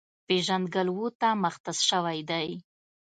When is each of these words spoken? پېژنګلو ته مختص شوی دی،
پېژنګلو 0.27 1.07
ته 1.19 1.29
مختص 1.43 1.79
شوی 1.89 2.19
دی، 2.29 2.49